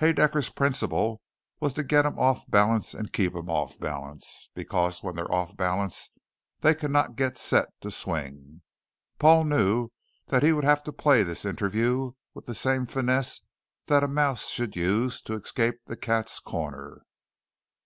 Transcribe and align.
Haedaecker's 0.00 0.48
principle 0.48 1.20
was 1.60 1.74
to 1.74 1.82
get 1.84 2.06
'em 2.06 2.18
off 2.18 2.50
balance 2.50 2.94
and 2.94 3.12
keep 3.12 3.36
'em 3.36 3.50
off 3.50 3.78
balance, 3.78 4.48
because 4.54 5.02
when 5.02 5.16
they're 5.16 5.30
off 5.30 5.54
balance 5.54 6.08
they 6.62 6.74
cannot 6.74 7.14
get 7.14 7.36
set 7.36 7.68
to 7.82 7.90
swing. 7.90 8.62
Paul 9.18 9.44
knew 9.44 9.90
that 10.28 10.42
he 10.42 10.54
would 10.54 10.64
have 10.64 10.82
to 10.84 10.94
play 10.94 11.22
this 11.22 11.44
interview 11.44 12.12
with 12.32 12.46
the 12.46 12.54
same 12.54 12.86
finesse 12.86 13.42
that 13.84 14.02
a 14.02 14.08
mouse 14.08 14.48
should 14.48 14.76
use 14.76 15.20
to 15.20 15.34
escape 15.34 15.82
the 15.84 15.96
cat's 15.98 16.40
corner. 16.40 17.02